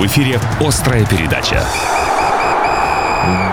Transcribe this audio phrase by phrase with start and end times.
[0.00, 1.62] В эфире «Острая передача».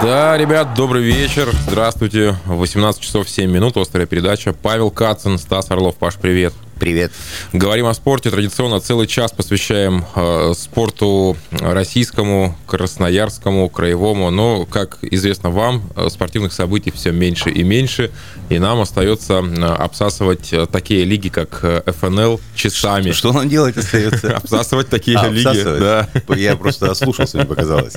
[0.01, 1.49] Да, ребят, добрый вечер.
[1.67, 2.37] Здравствуйте.
[2.45, 3.75] 18 часов 7 минут.
[3.75, 4.53] Острая передача.
[4.53, 5.97] Павел Кацин, Стас Орлов.
[5.97, 6.53] Паш, привет.
[6.79, 7.11] Привет.
[7.53, 8.29] Говорим о спорте.
[8.29, 14.29] Традиционно целый час посвящаем э, спорту российскому, красноярскому, краевому.
[14.29, 18.11] Но, как известно вам, э, спортивных событий все меньше и меньше.
[18.49, 21.65] И нам остается э, обсасывать э, такие лиги, как
[21.99, 23.11] ФНЛ, часами.
[23.11, 24.37] Что, что нам делать остается?
[24.37, 25.63] Обсасывать такие а, лиги.
[25.63, 26.07] Да.
[26.35, 27.93] Я просто ослушался, мне показалось.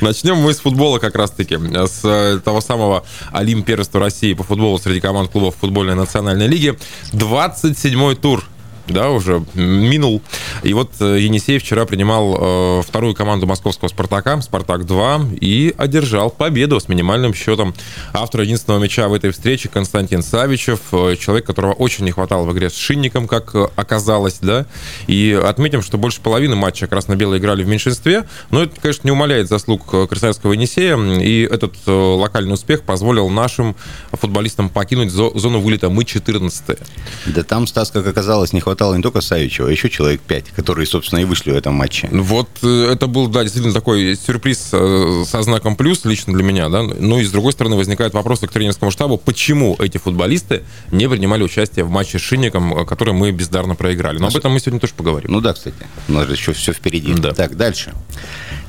[0.00, 1.56] Начнем мы с футбола как раз-таки.
[1.56, 6.78] С того самого Олимп первенства России по футболу среди команд клубов футбольной национальной лиги.
[7.12, 8.57] 27-й Tour.
[8.92, 10.22] Да, уже минул.
[10.62, 12.36] И вот э, Енисей вчера принимал
[12.80, 17.74] э, вторую команду московского «Спартака», «Спартак-2», и одержал победу с минимальным счетом.
[18.12, 22.52] Автор единственного мяча в этой встрече Константин Савичев, э, человек, которого очень не хватало в
[22.52, 24.66] игре с Шинником, как оказалось, да.
[25.06, 29.48] И отметим, что больше половины матча красно-белые играли в меньшинстве, но это, конечно, не умаляет
[29.48, 33.76] заслуг красноярского Енисея, и этот локальный успех позволил нашим
[34.12, 35.88] футболистам покинуть зону вылета.
[35.88, 36.78] Мы 14
[37.26, 40.50] Да там, Стас, как оказалось, не хватало хватало не только Савичева, а еще человек пять,
[40.50, 42.08] которые, собственно, и вышли в этом матче.
[42.12, 46.44] Ну вот э, это был, да, действительно такой сюрприз э, со знаком плюс лично для
[46.44, 46.82] меня, да.
[46.82, 50.62] Ну и с другой стороны возникают вопросы к тренерскому штабу, почему эти футболисты
[50.92, 54.18] не принимали участие в матче с Шинником, который мы бездарно проиграли.
[54.18, 55.32] Но об этом мы сегодня тоже поговорим.
[55.32, 55.76] Ну да, кстати,
[56.08, 57.14] у нас же еще все впереди.
[57.14, 57.32] Да.
[57.32, 57.94] Так, дальше.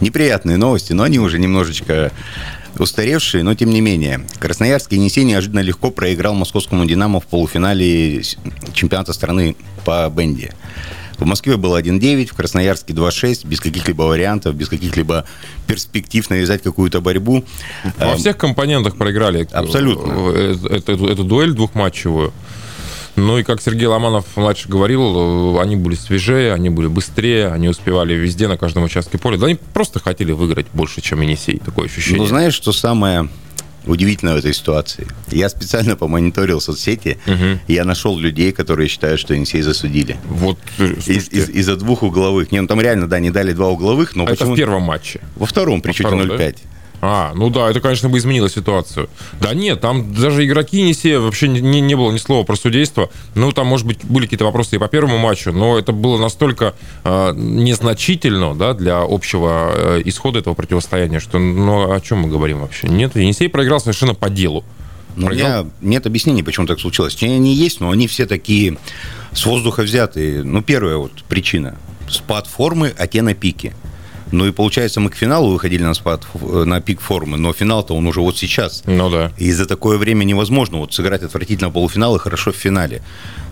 [0.02, 2.12] Неприятные новости, но они уже немножечко
[2.80, 4.26] устаревшие, но тем не менее.
[4.40, 8.22] Красноярский Енисей неожиданно легко проиграл московскому «Динамо» в полуфинале
[8.74, 10.54] чемпионата страны по бенде.
[11.20, 15.26] В Москве было 1-9, в Красноярске 2-6, без каких-либо вариантов, без каких-либо
[15.68, 17.44] перспектив навязать какую-то борьбу.
[17.98, 19.48] Во всех компонентах проиграли.
[19.52, 20.14] Абсолютно.
[20.34, 22.34] Э, эту, эту дуэль двухматчевую.
[23.20, 27.68] Ну и как Сергей Ломанов младший говорил, э, они были свежее, они были быстрее, они
[27.68, 29.38] успевали везде на каждом участке поля.
[29.38, 31.60] Да они просто хотели выиграть больше, чем Енисей.
[31.60, 32.22] Такое ощущение.
[32.22, 33.30] Ну знаешь, что самое
[33.86, 35.08] удивительно в этой ситуации?
[35.32, 37.60] Я специально помониторил соцсети, угу.
[37.68, 40.18] и я нашел людей, которые считают, что Енисей засудили.
[40.30, 42.52] Вот, э, из, из, из-за двух угловых.
[42.52, 44.54] Не, ну там реально, да, не дали два угловых, но а почему...
[44.54, 45.20] Это в первом матче?
[45.36, 46.38] Во втором, при счете 0-5.
[46.38, 46.54] Да?
[47.02, 49.10] А, ну да, это, конечно, бы изменило ситуацию.
[49.40, 53.10] Да нет, там даже игроки Енисея вообще не, не было ни слова про судейство.
[53.36, 56.76] Ну, там, может быть, были какие-то вопросы и по первому матчу, но это было настолько
[57.04, 62.60] э, незначительно да, для общего э, исхода этого противостояния, что ну, о чем мы говорим
[62.60, 62.88] вообще?
[62.88, 64.66] Нет, Енисей проиграл совершенно по делу.
[65.16, 67.18] Ну, у меня нет объяснений, почему так случилось.
[67.22, 68.78] Они есть, но они все такие
[69.34, 70.44] с воздуха взятые.
[70.44, 71.78] Ну, первая вот причина.
[72.10, 73.74] Спад формы, а те на пике.
[74.32, 78.08] Ну и получается, мы к финалу выходили на спад, на пик формы, но финал-то он
[78.08, 78.84] уже вот сейчас.
[78.86, 79.32] Ну да.
[79.38, 83.02] И за такое время невозможно вот сыграть отвратительно полуфинал и хорошо в финале.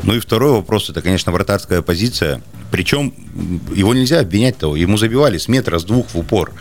[0.04, 2.42] Ну и второй вопрос, это, конечно, вратарская позиция.
[2.72, 3.14] Причем
[3.74, 4.76] его нельзя обвинять того.
[4.76, 6.54] Ему забивали с метра, с двух в упор.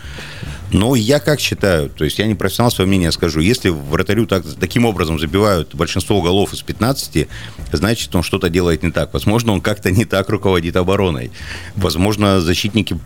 [0.71, 4.43] Но я как считаю, то есть я не профессионал, свое мнение скажу, если вратарю так,
[4.59, 7.27] таким образом забивают большинство голов из 15,
[7.71, 9.13] значит, он что-то делает не так.
[9.13, 11.31] Возможно, он как-то не так руководит обороной.
[11.75, 12.99] Возможно, защитники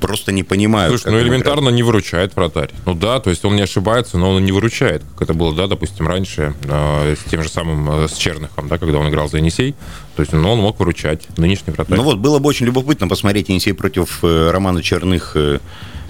[0.00, 1.00] просто не понимают.
[1.00, 1.74] Слушай, ну элементарно играть.
[1.74, 2.70] не выручает вратарь.
[2.84, 5.66] Ну да, то есть он не ошибается, но он не выручает, как это было, да,
[5.66, 9.38] допустим, раньше э, с тем же самым э, с Черныхом, да, когда он играл за
[9.38, 9.74] Енисей.
[10.16, 11.96] То есть ну, он мог выручать, нынешний вратарь.
[11.96, 15.58] Ну вот, было бы очень любопытно посмотреть Енисей против э, Романа Черных э,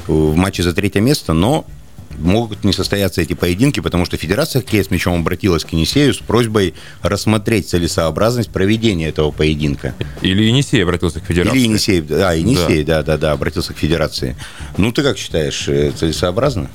[0.06, 1.64] в матче за третье место, но
[2.18, 6.18] могут не состояться эти поединки, потому что Федерация хоккея с мячом обратилась к Енисею с
[6.18, 9.94] просьбой рассмотреть целесообразность проведения этого поединка.
[10.22, 11.58] Или Енисей обратился к Федерации.
[11.58, 14.36] Или Енисей, да, Енисей, да, да, да, да обратился к Федерации.
[14.76, 16.70] Ну, ты как считаешь, э, целесообразно?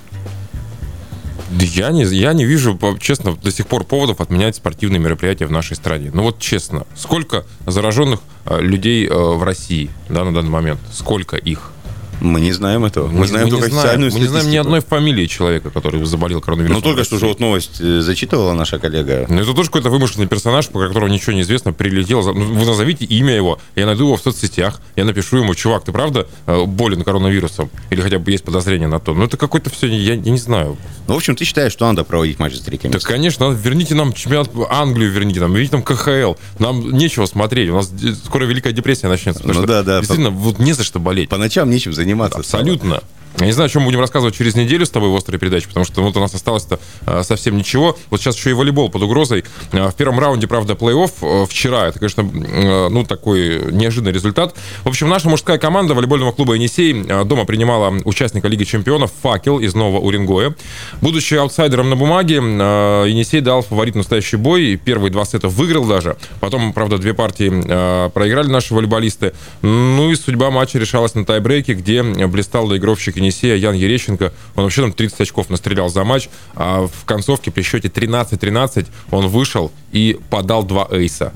[1.60, 5.76] Я не, я не вижу, честно, до сих пор поводов отменять спортивные мероприятия в нашей
[5.76, 6.10] стране.
[6.14, 10.80] Ну вот честно, сколько зараженных э, людей э, в России да, на данный момент?
[10.94, 11.74] Сколько их?
[12.22, 13.08] Мы не знаем этого.
[13.08, 16.40] Мы, мы знаем мы только знаем, Мы не знаем ни одной фамилии человека, который заболел
[16.40, 16.82] коронавирусом.
[16.84, 19.26] Ну, только что же вот новость э, зачитывала наша коллега.
[19.28, 22.22] Ну, это тоже какой-то вымышленный персонаж, по которому ничего не известно, прилетел.
[22.22, 25.92] Ну, вы назовите имя его, я найду его в соцсетях, я напишу ему, чувак, ты
[25.92, 27.72] правда э, болен коронавирусом?
[27.90, 29.16] Или хотя бы есть подозрение на то?
[29.16, 30.78] Ну, это какой-то все, я, я не знаю.
[31.08, 33.08] Ну, в общем, ты считаешь, что надо проводить матч третье место?
[33.08, 36.36] Да, конечно, надо, верните нам чемпионат Англию, верните нам, верните нам КХЛ.
[36.60, 37.92] Нам нечего смотреть, у нас
[38.26, 39.42] скоро Великая депрессия начнется.
[39.44, 40.00] Ну, да, да.
[40.00, 41.30] Действительно, вот не за что болеть.
[41.30, 42.11] По ночам нечем заниматься.
[42.36, 43.02] Абсолютно.
[43.40, 45.86] Я не знаю, о чем будем рассказывать через неделю с тобой в острой передаче, потому
[45.86, 47.98] что вот у нас осталось-то э, совсем ничего.
[48.10, 49.46] Вот сейчас еще и волейбол под угрозой.
[49.72, 51.88] Э, в первом раунде, правда, плей-офф э, вчера.
[51.88, 54.56] Это, конечно, ну, такой неожиданный результат.
[54.84, 56.94] В общем, наша мужская команда волейбольного клуба «Енисей»
[57.24, 60.54] дома принимала участника Лиги чемпионов «Факел» из Нового Уренгоя.
[61.02, 64.76] Будучи аутсайдером на бумаге, «Енисей» дал фаворит настоящий бой.
[64.84, 66.18] Первые два сета выиграл даже.
[66.42, 69.34] Потом, правда, две партии проиграли наши волейболисты.
[69.62, 74.34] Ну и судьба матча решалась на тайбрейке, где блистал доигровщик Енисея Ян Ерещенко.
[74.56, 79.28] Он вообще там 30 очков настрелял за матч, а в концовке при счете 13-13 он
[79.28, 81.34] вышел и подал два эйса.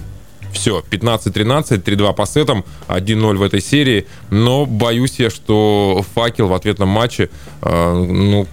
[0.51, 4.07] Все, 15-13, 3-2 по сетам, 1-0 в этой серии.
[4.29, 7.29] Но боюсь я, что факел в ответном матче,
[7.61, 8.47] э, ну,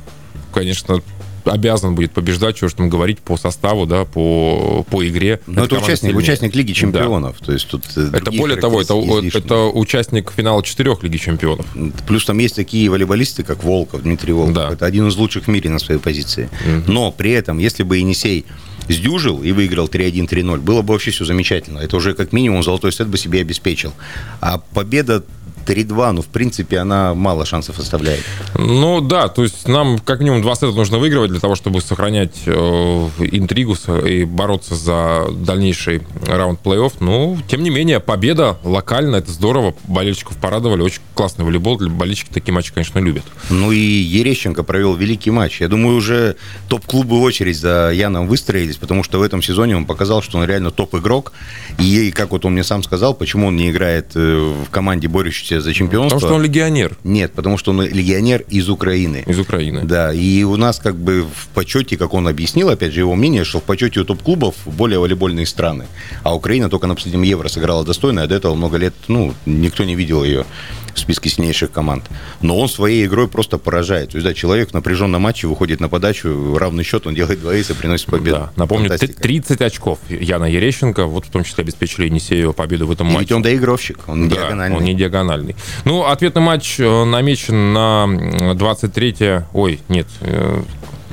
[0.53, 1.01] конечно,
[1.45, 5.41] обязан будет побеждать, что же там говорить, по составу, да, по, по игре.
[5.47, 7.37] Но это, это участник, участник Лиги Чемпионов.
[7.41, 7.47] Да.
[7.47, 8.95] То есть тут э, это более того, это,
[9.35, 11.67] это участник финала четырех Лиги Чемпионов.
[12.07, 14.55] Плюс там есть такие волейболисты, как Волков, Дмитрий Волков.
[14.55, 14.71] Да.
[14.73, 16.49] Это один из лучших в мире на своей позиции.
[16.65, 18.45] mm Но при этом, если бы Енисей
[18.89, 21.79] сдюжил и выиграл 3-1, 3-0, было бы вообще все замечательно.
[21.79, 23.93] Это уже как минимум золотой сет бы себе обеспечил.
[24.41, 25.25] А победа
[25.67, 28.25] 3-2, ну, в принципе, она мало шансов оставляет.
[28.55, 32.43] Ну, да, то есть нам как минимум два сета нужно выигрывать для того, чтобы сохранять
[32.47, 36.95] э, интригу и бороться за дальнейший раунд плей-офф.
[37.01, 39.75] Ну, тем не менее, победа локально, это здорово.
[39.85, 40.83] Болельщиков порадовали.
[40.83, 41.79] Очень классный волейбол.
[41.89, 43.25] Болельщики такие матчи, конечно, любят.
[43.51, 45.61] Ну и Ерещенко провел великий матч.
[45.61, 46.37] Я думаю, уже
[46.69, 50.45] топ-клубы в очередь за Яном выстроились, потому что в этом сезоне он показал, что он
[50.45, 51.33] реально топ-игрок.
[51.79, 55.52] И, как вот он мне сам сказал, почему он не играет э, в команде, борющейся
[55.53, 56.17] борющийся за чемпионство.
[56.17, 56.97] Потому что он легионер.
[57.05, 59.25] Нет, потому что он легионер из Украины.
[59.27, 59.83] Из Украины.
[59.85, 63.45] Да, и у нас как бы в почете, как он объяснил, опять же, его мнение,
[63.45, 65.87] что в почете у топ-клубов более волейбольные страны.
[66.23, 69.85] А Украина только на последнем Евро сыграла достойно, а до этого много лет, ну, никто
[69.85, 70.45] не видел ее
[70.95, 72.05] в списке сильнейших команд.
[72.41, 74.11] Но он своей игрой просто поражает.
[74.11, 77.55] То есть, да, человек в напряженном матче выходит на подачу, равный счет, он делает два
[77.55, 78.37] эйса, приносит победу.
[78.37, 78.53] Да.
[78.57, 79.23] Напомню, Фантастика.
[79.23, 83.21] 30 очков Яна Ерещенко, вот в том числе обеспечили Енисею победу в этом И матче.
[83.21, 84.77] ведь он доигровщик, он да, диагональный.
[84.77, 85.57] он не диагональный.
[85.85, 89.15] Ну, ответный матч э, намечен на 23
[89.53, 90.63] ой, нет, э,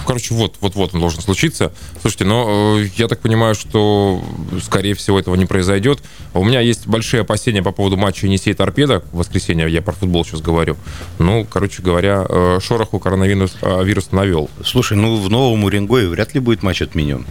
[0.06, 1.72] короче, вот, вот, вот он должен случиться.
[2.02, 4.24] Слушайте, но э, я так понимаю, что,
[4.64, 6.00] скорее всего, этого не произойдет.
[6.34, 9.70] У меня есть большие опасения по поводу матча Енисей Торпеда в воскресенье.
[9.70, 10.78] Я про футбол сейчас говорю.
[11.18, 14.50] Ну, короче говоря, э, шороху коронавирус э, вирус навел.
[14.64, 17.26] Слушай, ну в новом Уренгое вряд ли будет матч отменен.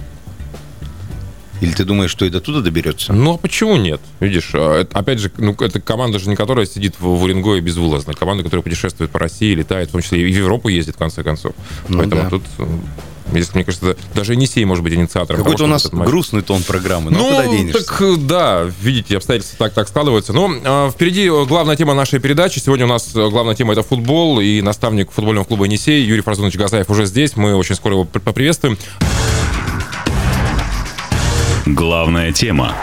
[1.60, 3.12] Или ты думаешь, что и до туда доберется?
[3.12, 4.00] Ну, а почему нет?
[4.20, 8.14] Видишь, а, опять же, ну, это команда же не которая сидит в, в Уренгое безвылазно.
[8.14, 11.22] Команда, которая путешествует по России, летает, в том числе и в Европу ездит, в конце
[11.22, 11.52] концов.
[11.88, 12.30] Ну, Поэтому да.
[12.30, 12.42] тут
[13.32, 15.42] если, мне кажется, даже Енисей может быть инициатором.
[15.42, 17.10] Какой-то у нас грустный тон программы.
[17.10, 17.84] Ну, куда денешься?
[17.84, 20.32] так да, видите, обстоятельства так, так складываются.
[20.32, 22.58] Но э, впереди главная тема нашей передачи.
[22.58, 24.40] Сегодня у нас главная тема это футбол.
[24.40, 27.36] И наставник футбольного клуба Енисей Юрий Фразунович Газаев уже здесь.
[27.36, 28.78] Мы очень скоро его поприветствуем.
[31.74, 32.74] Главная тема.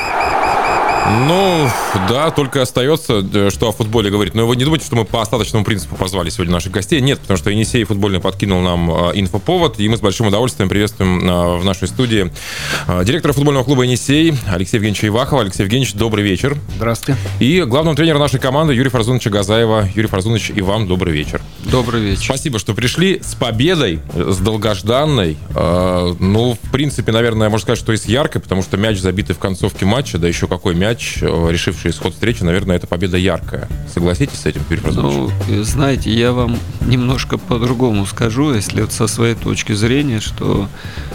[1.28, 1.68] Ну,
[2.08, 4.36] да, только остается, э, что о футболе говорить.
[4.36, 7.02] Но вы не думайте, что мы по остаточному принципу позвали сегодня наших гостей.
[7.02, 11.28] Нет, потому что Енисей футбольный подкинул нам э, инфоповод, и мы с большим удовольствием приветствуем
[11.28, 12.32] э, в нашей студии
[13.04, 15.42] директора футбольного клуба Енисей Алексея Евгеньевича Ивахова.
[15.42, 16.58] Алексей Евгеньевич, добрый вечер.
[16.76, 17.20] Здравствуйте.
[17.40, 19.90] И главного тренера нашей команды Юрий Фарзуновича Газаева.
[19.96, 21.42] Юрий Фарзунович, и вам добрый вечер.
[21.72, 22.26] Добрый вечер.
[22.26, 25.38] Спасибо, что пришли с победой, с долгожданной.
[25.56, 29.40] Ну, в принципе, наверное, можно сказать, что и с яркой, потому что мяч забитый в
[29.40, 33.68] концовке матча, да еще какой мяч э, решивший исход встречи, наверное, это победа яркая.
[33.92, 35.32] Согласитесь с этим, Юрий Ну,
[35.64, 40.68] знаете, я вам немножко по-другому скажу, если вот со своей точки зрения, что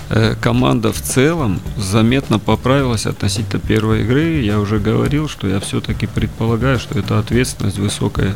[0.09, 4.41] э, команда в целом заметно поправилась относительно первой игры.
[4.41, 8.35] Я уже говорил, что я все-таки предполагаю, что это ответственность высокая,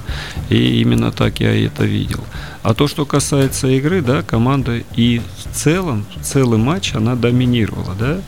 [0.48, 2.25] и именно так я это видел.
[2.62, 8.20] А то, что касается игры, да, команда и в целом, целый матч она доминировала, да,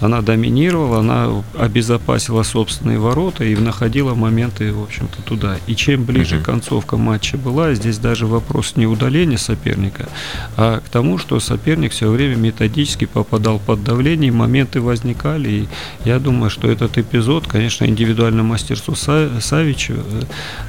[0.00, 5.56] она доминировала, она обезопасила собственные ворота и находила моменты, в общем-то, туда.
[5.66, 6.44] И чем ближе uh-huh.
[6.44, 10.08] концовка матча была, здесь даже вопрос не удаления соперника,
[10.56, 15.50] а к тому, что соперник все время методически попадал под давление, и моменты возникали.
[15.50, 15.68] И
[16.04, 20.02] я думаю, что этот эпизод, конечно, индивидуальное мастерство Савичева,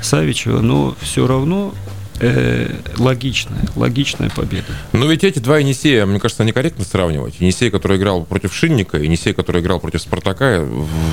[0.01, 1.73] Савичева но все равно
[2.21, 4.67] э, логичная, логичная победа.
[4.93, 7.39] Но ведь эти два Енисея, мне кажется, некорректно сравнивать.
[7.39, 10.65] Енисей, который играл против Шинника, и Енисей, который играл против Спартака,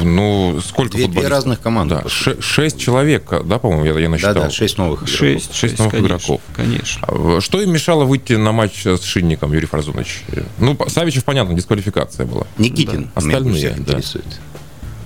[0.03, 2.03] ну, сколько две, две разных команды.
[2.03, 2.09] Да,
[2.41, 4.35] шесть человек, да, по-моему, я, я насчитал?
[4.35, 5.19] Да, да, шесть новых игроков.
[5.19, 6.41] Шесть, шесть новых конечно, игроков.
[6.55, 7.09] Конечно.
[7.09, 10.23] А, что им мешало выйти на матч с Шинником, Юрий Фарзунович?
[10.59, 12.47] Ну, Савичев, понятно, дисквалификация была.
[12.59, 13.05] Никитин.
[13.05, 13.11] Да.
[13.15, 13.79] Остальные, да.
[13.79, 14.41] интересует.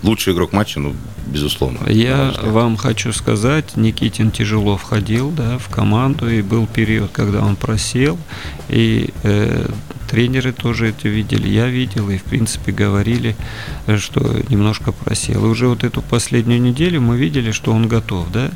[0.02, 0.94] Лучший игрок матча, ну,
[1.26, 1.88] безусловно.
[1.88, 7.56] Я вам хочу сказать, Никитин тяжело входил да, в команду, и был период, когда он
[7.56, 8.18] просел,
[8.68, 9.68] и э,
[10.10, 13.34] тренеры тоже это видели, я видел, и в принципе говорили,
[13.98, 15.46] что немножко просел.
[15.46, 18.50] И уже вот эту последнюю неделю мы видели, что он готов, да,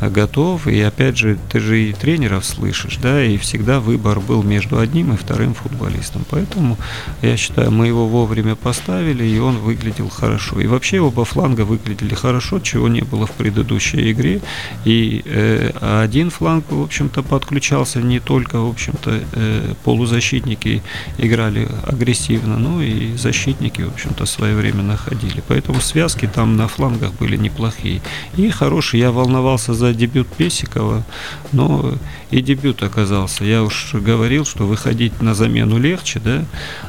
[0.00, 0.66] готов.
[0.66, 5.12] И опять же, ты же и тренеров слышишь, да, и всегда выбор был между одним
[5.12, 6.24] и вторым футболистом.
[6.30, 6.78] Поэтому,
[7.22, 10.60] я считаю, мы его вовремя поставили, и он выглядел хорошо.
[10.60, 14.40] И вообще оба фланга выглядели хорошо, чего не было в предыдущей игре.
[14.84, 20.82] И э, один фланг, в общем-то, подключался не только, в общем-то, э, полузащитники
[21.18, 25.42] играли агрессивно, но и защитники, в общем-то, своевременно находили.
[25.48, 28.00] Поэтому связки там на флангах были неплохие.
[28.36, 29.00] И хорошие.
[29.00, 31.04] Я волновался за дебют Песикова,
[31.52, 31.94] но
[32.30, 33.44] и дебют оказался.
[33.44, 36.44] Я уж говорил, что выходить на замену легче, да,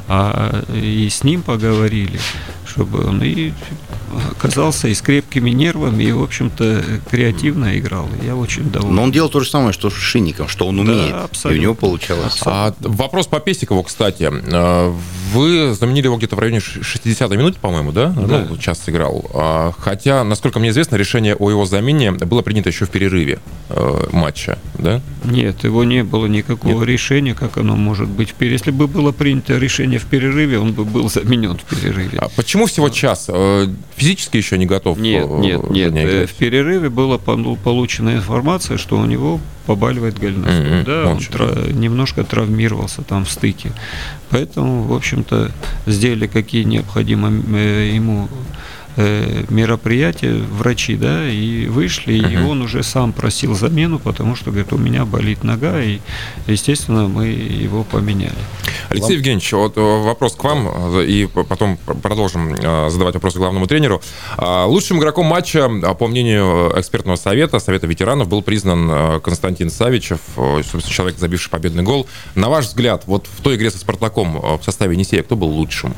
[0.08, 2.18] а и с ним поговорили,
[2.66, 3.52] чтобы он и
[4.30, 8.08] оказался и с крепкими нервами, и, в общем-то, креативно играл.
[8.22, 8.94] Я очень доволен.
[8.94, 11.10] Но он делал то же самое, что с Шинником, что он умеет.
[11.10, 11.56] Да, абсолютно.
[11.56, 12.40] И у него получалось.
[12.44, 14.30] А, вопрос по Песикову, кстати.
[15.34, 18.10] Вы заменили его где-то в районе 60-й минуты, по-моему, да?
[18.10, 18.46] да?
[18.48, 19.28] Ну, час сыграл.
[19.34, 23.40] А, хотя, насколько мне известно, решение о его замене было принято еще в перерыве
[24.12, 25.00] матча, да?
[25.24, 26.88] Нет, его не было никакого Нет.
[26.88, 28.34] решения, как оно может быть.
[28.40, 32.18] Если бы было принято решение в перерыве, он бы был заменен в перерыве.
[32.18, 33.26] А почему всего час?
[33.28, 33.66] Э,
[33.96, 34.98] физически еще не готов?
[34.98, 35.94] Нет, э, нет, нет.
[35.94, 40.54] Э, в перерыве была получена информация, что у него побаливает голеностоп.
[40.54, 40.84] Mm-hmm.
[40.84, 43.72] Да, он тра- немножко травмировался там в стыке.
[44.28, 45.50] Поэтому, в общем-то,
[45.86, 48.28] сделали какие необходимо ему
[48.96, 52.32] Э, мероприятие, врачи, да, и вышли, uh-huh.
[52.32, 55.98] и он уже сам просил замену, потому что, говорит, у меня болит нога, и,
[56.46, 58.36] естественно, мы его поменяли.
[58.90, 64.00] Алексей Евгеньевич, вот э, вопрос к вам, э, и потом продолжим задавать вопросы главному тренеру.
[64.36, 70.20] А, лучшим игроком матча, по мнению экспертного совета, совета ветеранов, был признан Константин Савичев,
[70.88, 72.06] человек, забивший победный гол.
[72.36, 75.94] На ваш взгляд, вот в той игре со Спартаком в составе Енисея, кто был лучшим?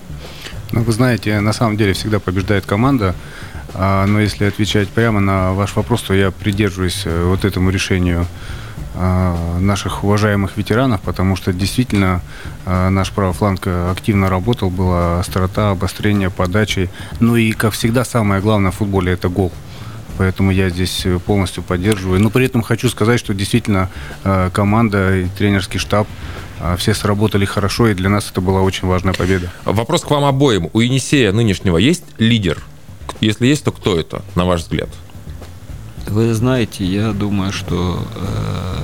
[0.77, 3.15] Ну, вы знаете, на самом деле всегда побеждает команда.
[3.73, 8.27] А, но если отвечать прямо на ваш вопрос, то я придерживаюсь э, вот этому решению
[8.95, 12.21] а, наших уважаемых ветеранов, потому что действительно
[12.67, 16.91] а, наш правый фланг активно работал, была острота, обострение, подачи.
[17.21, 19.53] Ну и, как всегда, самое главное в футболе– это гол.
[20.19, 22.21] Поэтому я здесь полностью поддерживаю.
[22.21, 23.91] Но при этом хочу сказать, что действительно
[24.53, 26.07] команда и тренерский штаб
[26.79, 29.51] все сработали хорошо, и для нас это была очень важная победа.
[29.65, 30.71] Вопрос к вам обоим.
[30.73, 32.63] У Енисея нынешнего есть лидер?
[33.21, 34.89] Если есть, то кто это, на ваш взгляд?
[36.07, 38.77] Вы знаете, я думаю, что э,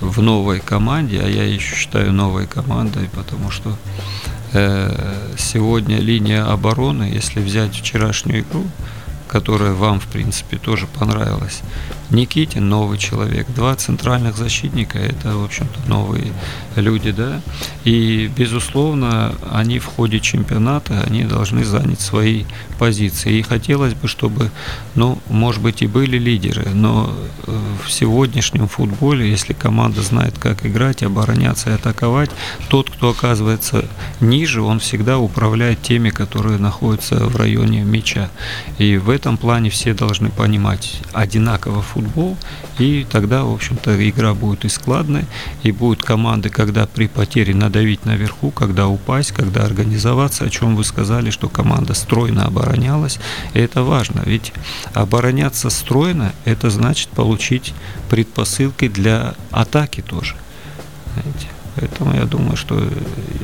[0.00, 3.76] в новой команде, а я еще считаю новой командой, потому что
[4.52, 8.64] э, сегодня линия обороны, если взять вчерашнюю игру,
[9.36, 11.60] которая вам, в принципе, тоже понравилась,
[12.08, 16.32] Никитин новый человек, два центральных защитника это, в общем-то, новые
[16.76, 17.42] люди, да.
[17.84, 22.44] И, безусловно, они в ходе чемпионата, они должны занять свои
[22.78, 23.38] позиции.
[23.38, 24.50] И хотелось бы, чтобы,
[24.94, 27.12] ну, может быть, и были лидеры, но
[27.46, 32.30] э, в сегодняшнем футболе, если команда знает, как играть, обороняться и атаковать,
[32.68, 33.84] тот, кто оказывается
[34.20, 38.30] ниже, он всегда управляет теми, которые находятся в районе мяча.
[38.78, 42.36] И в этом плане все должны понимать одинаково футбол,
[42.78, 45.24] и тогда, в общем-то, игра будет и складной,
[45.64, 50.84] и будут команды, когда при потере надавить наверху, когда упасть, когда организоваться, о чем вы
[50.84, 53.18] сказали, что команда стройно оборонялась,
[53.54, 54.52] и это важно, ведь
[54.94, 57.74] обороняться стройно, это значит получить
[58.08, 60.36] предпосылки для атаки тоже.
[61.74, 62.80] Поэтому я думаю, что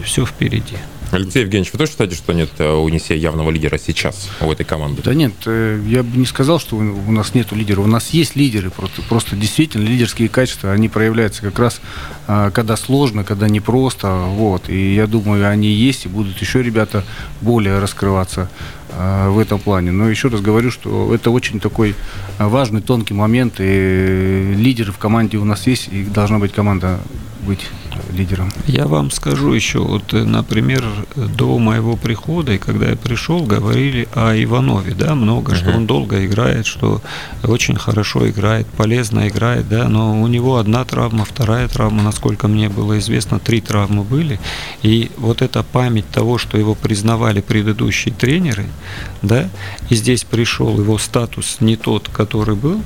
[0.04, 0.76] все впереди.
[1.12, 4.64] Алексей Евгеньевич, вы тоже считаете, что нет э, у Енисея явного лидера сейчас у этой
[4.64, 5.02] команды?
[5.02, 7.82] Да нет, э, я бы не сказал, что у нас нет лидера.
[7.82, 11.82] У нас есть лидеры, просто, просто действительно лидерские качества, они проявляются как раз,
[12.26, 14.24] а, когда сложно, когда непросто.
[14.30, 14.70] Вот.
[14.70, 17.04] И я думаю, они есть, и будут еще ребята
[17.42, 18.48] более раскрываться
[18.88, 19.90] а, в этом плане.
[19.90, 21.94] Но еще раз говорю, что это очень такой
[22.38, 27.00] важный, тонкий момент, и лидеры в команде у нас есть, и должна быть команда
[27.42, 27.68] быть
[28.12, 28.50] лидером?
[28.66, 30.84] Я вам скажу еще, вот, э, например,
[31.16, 35.56] до моего прихода, и когда я пришел, говорили о Иванове, да, много, uh-huh.
[35.56, 37.00] что он долго играет, что
[37.42, 42.68] очень хорошо играет, полезно играет, да, но у него одна травма, вторая травма, насколько мне
[42.68, 44.40] было известно, три травмы были,
[44.82, 48.66] и вот эта память того, что его признавали предыдущие тренеры–
[49.22, 49.48] да,
[49.88, 52.82] и здесь пришел его статус не тот, который был,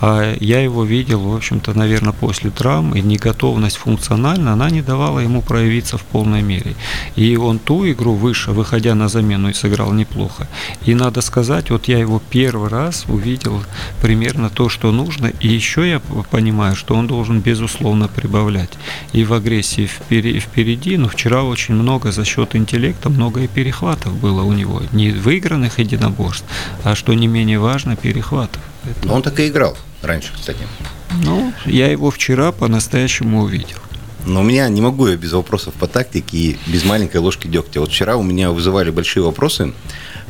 [0.00, 5.20] а я его видел, в общем-то, наверное, после травм, и неготовность функционально, она не давала
[5.20, 6.74] ему проявиться в полной мере.
[7.16, 10.48] И он ту игру выше, выходя на замену, и сыграл неплохо.
[10.84, 13.62] И надо сказать, вот я его первый раз увидел
[14.02, 16.00] примерно то, что нужно, и еще я
[16.30, 18.70] понимаю, что он должен безусловно прибавлять.
[19.12, 24.42] И в агрессии впереди, но вчера очень много за счет интеллекта, много и перехватов было
[24.42, 24.82] у него.
[24.92, 26.44] Не выигранных единоборств,
[26.84, 28.62] а что не менее важно, перехватов.
[29.04, 30.60] Но он так и играл раньше, кстати.
[31.24, 33.78] Ну, я его вчера по-настоящему увидел.
[34.26, 37.80] Но у меня не могу я без вопросов по тактике и без маленькой ложки дегтя.
[37.80, 39.72] Вот вчера у меня вызывали большие вопросы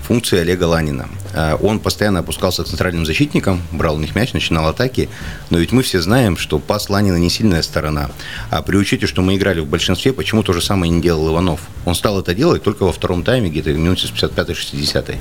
[0.08, 1.06] функции Олега Ланина.
[1.34, 5.10] А, он постоянно опускался к центральным защитникам, брал у них мяч, начинал атаки.
[5.50, 8.10] Но ведь мы все знаем, что пас Ланина не сильная сторона.
[8.50, 11.60] А при учете, что мы играли в большинстве, почему то же самое не делал Иванов?
[11.84, 15.16] Он стал это делать только во втором тайме, где-то в минуте с 55-60.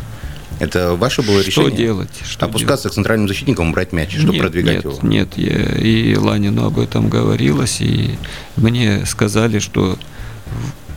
[0.60, 1.78] Это ваше было что решение?
[1.78, 2.10] Делать?
[2.28, 2.94] Что Опускаться делать?
[2.94, 5.00] к центральным защитникам, брать мяч, чтобы нет, продвигать нет, его?
[5.02, 8.18] Нет, я, и Ланину об этом говорилось, и
[8.56, 9.98] мне сказали, что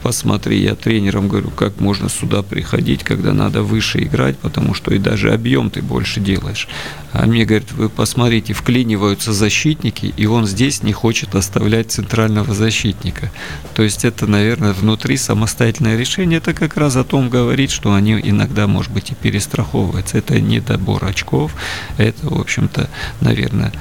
[0.01, 4.97] посмотри, я тренерам говорю, как можно сюда приходить, когда надо выше играть, потому что и
[4.97, 6.67] даже объем ты больше делаешь.
[7.13, 13.31] А мне говорят, вы посмотрите, вклиниваются защитники, и он здесь не хочет оставлять центрального защитника.
[13.73, 16.37] То есть это, наверное, внутри самостоятельное решение.
[16.37, 20.17] Это как раз о том говорит, что они иногда, может быть, и перестраховываются.
[20.17, 21.53] Это недобор очков,
[21.97, 22.89] это, в общем-то,
[23.19, 23.73] наверное,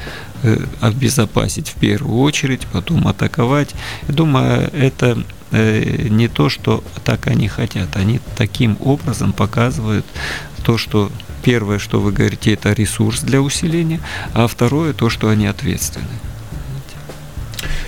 [0.81, 3.75] обезопасить в первую очередь, потом атаковать.
[4.09, 10.07] Думаю, это Э, не то, что так они хотят, они таким образом показывают
[10.63, 11.11] то, что
[11.43, 14.01] первое, что вы говорите, это ресурс для усиления,
[14.33, 16.07] а второе то, что они ответственны.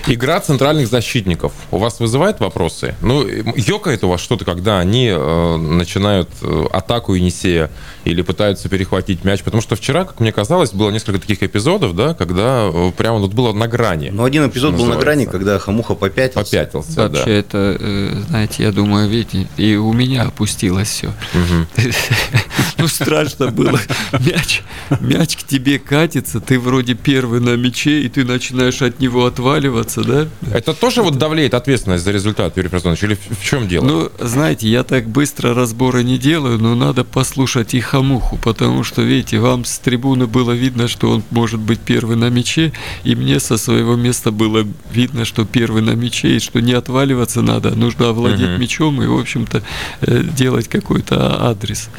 [0.07, 2.95] Игра центральных защитников у вас вызывает вопросы?
[3.01, 3.25] Ну,
[3.55, 7.69] ёкает у вас что-то, когда они э, начинают э, атаку Енисея
[8.03, 9.43] или пытаются перехватить мяч?
[9.43, 13.33] Потому что вчера, как мне казалось, было несколько таких эпизодов, да, когда э, прямо вот
[13.33, 14.09] было на грани.
[14.09, 16.51] Ну, один эпизод был на грани, когда Хамуха попятился.
[16.51, 17.31] Попятился, Вообще, да.
[17.31, 21.13] это, э, знаете, я думаю, видите, и у меня опустилось все.
[22.83, 23.79] Ну, страшно было.
[24.19, 24.61] Мяч,
[24.99, 30.03] мяч к тебе катится, ты вроде первый на мяче, и ты начинаешь от него отваливаться,
[30.03, 30.27] да?
[30.53, 33.85] Это тоже вот давлеет ответственность за результат, Юрий Фрозонович, или в чем дело?
[33.85, 39.01] Ну, знаете, я так быстро разбора не делаю, но надо послушать и Хамуху, потому что,
[39.01, 42.73] видите, вам с трибуны было видно, что он может быть первый на мяче,
[43.05, 47.41] и мне со своего места было видно, что первый на мяче, и что не отваливаться
[47.41, 48.57] надо, нужно овладеть uh-huh.
[48.57, 49.63] мячом и, в общем-то,
[50.01, 51.89] э, делать какой-то адрес.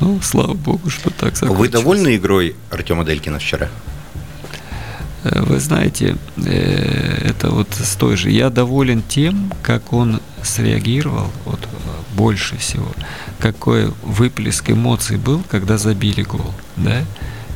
[0.00, 1.58] Ну, слава богу, что так закончилось.
[1.58, 3.68] Вы довольны игрой Артема Делькина вчера?
[5.24, 8.30] Э, вы знаете, э, это вот с той же.
[8.30, 11.60] Я доволен тем, как он среагировал, вот
[12.14, 12.92] больше всего,
[13.38, 17.04] какой выплеск эмоций был, когда забили гол, да?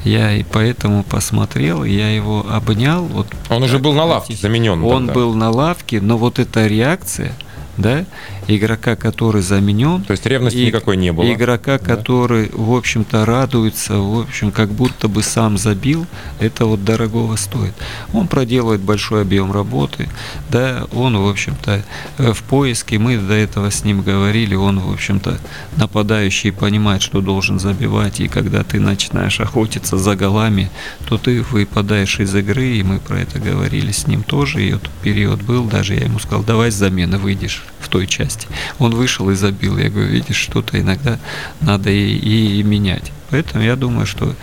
[0.04, 3.04] Я и поэтому посмотрел, я его обнял.
[3.06, 4.84] Вот, он уже был на лавке заменен.
[4.84, 5.14] Он тогда.
[5.14, 7.32] был на лавке, но вот эта реакция,
[7.76, 8.04] да,
[8.46, 10.02] игрока, который заменен.
[10.04, 11.32] То есть ревности и, никакой не было.
[11.32, 11.84] Игрока, да.
[11.84, 16.06] который, в общем-то, радуется, в общем, как будто бы сам забил,
[16.40, 17.74] это вот дорогого стоит.
[18.12, 20.08] Он проделывает большой объем работы,
[20.50, 21.82] да, он, в общем-то,
[22.18, 25.38] э, в поиске, мы до этого с ним говорили, он, в общем-то,
[25.76, 30.70] нападающий понимает, что должен забивать, и когда ты начинаешь охотиться за голами,
[31.08, 34.90] то ты выпадаешь из игры, и мы про это говорили с ним тоже, и этот
[35.02, 38.48] период был, даже я ему сказал, давай с замены выйдешь в той части.
[38.78, 39.78] Он вышел и забил.
[39.78, 41.18] Я говорю, видишь, что-то иногда
[41.60, 43.12] надо и, и, и менять.
[43.30, 44.34] Поэтому я думаю, что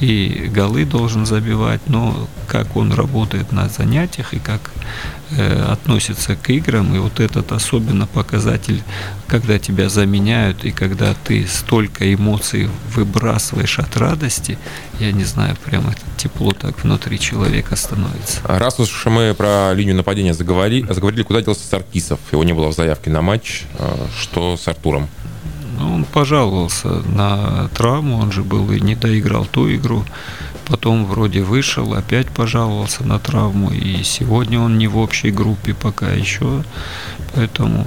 [0.00, 4.70] и голы должен забивать, но как он работает на занятиях и как
[5.30, 8.82] э, относится к играм, и вот этот особенно показатель,
[9.26, 14.58] когда тебя заменяют и когда ты столько эмоций выбрасываешь от радости,
[15.00, 18.40] я не знаю, прямо это тепло так внутри человека становится.
[18.44, 22.20] Раз уж мы про линию нападения заговорили, заговорили куда делся Саркисов?
[22.32, 23.64] Его не было в заявке на матч.
[23.78, 25.08] А что с Артуром?
[25.78, 30.04] Ну, он пожаловался на травму, он же был и не доиграл ту игру.
[30.66, 33.70] Потом вроде вышел, опять пожаловался на травму.
[33.70, 36.64] И сегодня он не в общей группе пока еще.
[37.34, 37.86] Поэтому...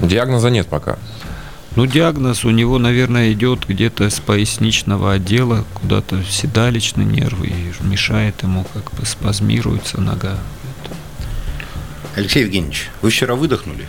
[0.00, 0.98] Диагноза нет пока.
[1.74, 8.42] Ну, диагноз у него, наверное, идет где-то с поясничного отдела, куда-то седалищные нервы, и мешает
[8.42, 10.38] ему, как бы спазмируется нога.
[12.14, 13.86] Алексей Евгеньевич, вы вчера выдохнули?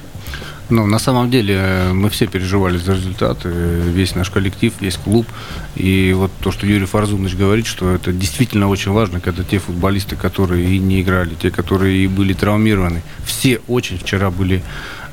[0.70, 5.28] Ну, на самом деле, э, мы все переживали за результаты, весь наш коллектив, весь клуб.
[5.76, 10.16] И вот то, что Юрий Фарзунович говорит, что это действительно очень важно, когда те футболисты,
[10.16, 14.64] которые и не играли, те, которые и были травмированы, все очень вчера были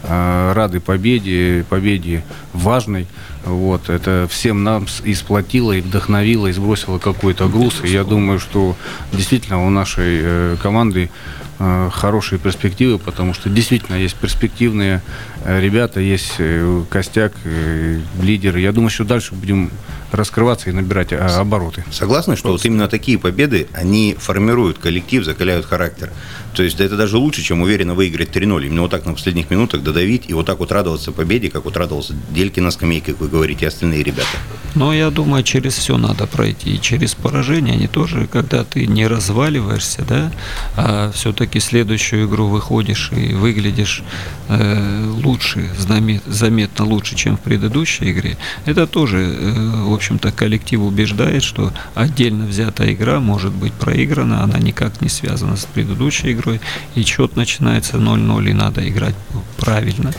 [0.04, 3.06] э, рады победе, победе важной.
[3.44, 7.80] Вот, это всем нам и сплотило, и вдохновило, и сбросило какой-то груз.
[7.82, 8.76] И я думаю, что
[9.12, 11.49] действительно у нашей э, команды э,
[11.92, 15.02] хорошие перспективы, потому что действительно есть перспективные
[15.44, 18.60] э, ребята, есть э, костяк, э, лидеры.
[18.60, 19.70] Я думаю, что дальше будем
[20.12, 21.84] раскрываться и набирать обороты.
[21.90, 26.10] Согласны, что вот именно такие победы, они формируют коллектив, закаляют характер.
[26.54, 28.66] То есть да, это даже лучше, чем уверенно выиграть 3-0.
[28.66, 31.76] Именно вот так на последних минутах додавить и вот так вот радоваться победе, как вот
[31.76, 34.28] радовался Делькин на скамейке, как вы говорите, и остальные ребята.
[34.74, 36.74] Но я думаю, через все надо пройти.
[36.74, 40.32] И через поражение они тоже, когда ты не разваливаешься, да,
[40.76, 44.02] а все-таки следующую игру выходишь и выглядишь
[44.48, 48.36] э, лучше, замет, заметно лучше, чем в предыдущей игре,
[48.66, 54.58] это тоже, э, в общем-то, коллектив убеждает, что отдельно взятая игра может быть проиграна, она
[54.58, 56.60] никак не связана с предыдущей игрой,
[56.94, 59.14] и счет начинается 0-0, и надо играть
[59.56, 60.12] правильно.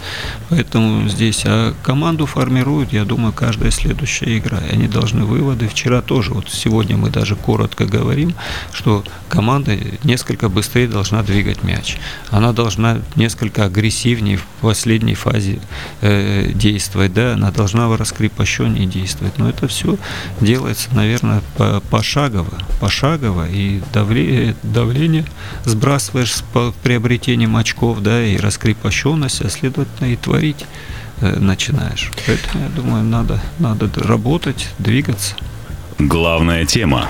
[0.50, 4.60] Поэтому здесь а команду формируют, я думаю, каждая следующая игра.
[4.60, 5.67] И они должны выводы.
[5.67, 8.34] Вчера тоже, вот сегодня мы даже коротко говорим,
[8.72, 11.98] что команда несколько быстрее должна двигать мяч.
[12.30, 15.60] Она должна несколько агрессивнее в последней фазе
[16.02, 19.38] э, действовать, да, она должна раскрепощеннее действовать.
[19.38, 19.98] Но это все
[20.40, 21.42] делается, наверное,
[21.90, 25.26] пошагово, пошагово, и давление, давление
[25.66, 26.44] сбрасываешь с
[26.84, 30.66] приобретением очков, да, и раскрепощенность, а следовательно и творить
[31.22, 32.12] э, начинаешь.
[32.26, 35.36] Поэтому, я думаю, надо, надо работать, двигаться.
[35.98, 37.08] Главная тема.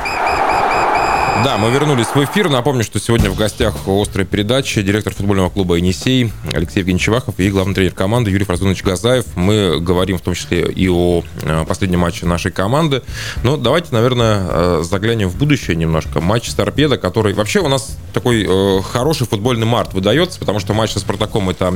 [1.44, 2.50] Да, мы вернулись в эфир.
[2.50, 7.50] Напомню, что сегодня в гостях острой передачи директор футбольного клуба «Енисей» Алексей Евгеньевич Чевахов и
[7.50, 9.26] главный тренер команды Юрий Фразунович Газаев.
[9.36, 13.02] Мы говорим в том числе и о э, последнем матче нашей команды.
[13.44, 16.22] Но давайте, наверное, э, заглянем в будущее немножко.
[16.22, 17.34] Матч с «Торпедо», который...
[17.34, 21.68] Вообще у нас такой э, хороший футбольный март выдается, потому что матч со «Спартаком»— это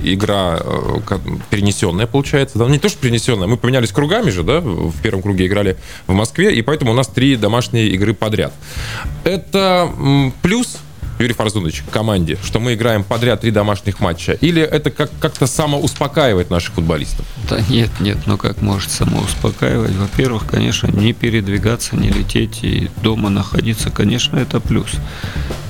[0.00, 0.60] игра
[1.50, 2.58] перенесенная, получается.
[2.58, 2.66] Да?
[2.66, 3.46] Не то, что перенесенная.
[3.46, 4.60] Мы поменялись кругами же, да?
[4.60, 8.52] В первом круге играли в Москве, и поэтому у нас три домашние игры подряд.
[9.24, 9.90] Это
[10.42, 10.78] плюс
[11.18, 14.32] Юрий Фарзунович, команде, что мы играем подряд три домашних матча?
[14.32, 17.24] Или это как- как-то самоуспокаивает наших футболистов?
[17.48, 19.94] Да нет, нет, ну как может самоуспокаивать?
[19.94, 24.90] Во-первых, конечно, не передвигаться, не лететь и дома находиться, конечно, это плюс.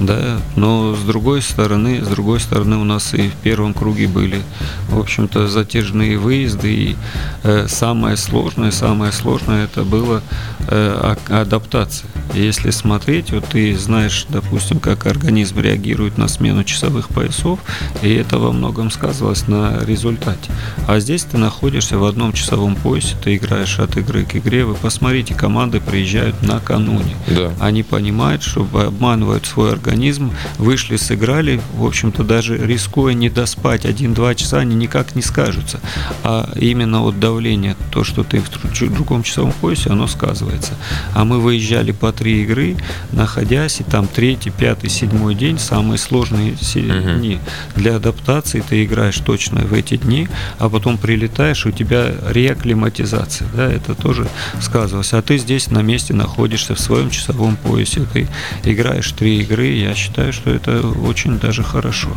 [0.01, 4.41] Да, но с другой стороны, с другой стороны у нас и в первом круге были,
[4.89, 6.97] в общем-то, затяжные выезды, и
[7.43, 10.23] э, самое сложное, самое сложное это было
[10.69, 12.09] э, адаптация.
[12.33, 17.59] Если смотреть, вот ты знаешь, допустим, как организация организм реагирует на смену часовых поясов,
[18.03, 20.53] и это во многом сказывалось на результате.
[20.87, 24.65] А здесь ты находишься в одном часовом поясе, ты играешь от игры к игре.
[24.65, 27.17] Вы посмотрите, команды приезжают накануне.
[27.27, 27.51] Да.
[27.59, 34.37] Они понимают, что обманывают свой организм, вышли, сыграли, в общем-то, даже рискуя не доспать один-два
[34.37, 35.81] часа, они никак не скажутся.
[36.23, 40.75] А именно вот давление, то, что ты в другом часовом поясе, оно сказывается.
[41.13, 42.77] А мы выезжали по три игры,
[43.11, 47.39] находясь, и там третий, пятый, седьмой седьмой день, самые сложные uh дни
[47.77, 48.63] для адаптации.
[48.69, 54.29] Ты играешь точно в эти дни, а потом прилетаешь, у тебя реакклиматизация, да, это тоже
[54.61, 55.15] сказывалось.
[55.15, 58.29] А ты здесь на месте находишься в своем часовом поясе, ты
[58.65, 62.11] играешь три игры, я считаю, что это очень даже хорошо.